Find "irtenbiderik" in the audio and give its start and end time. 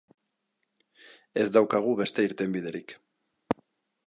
2.31-2.97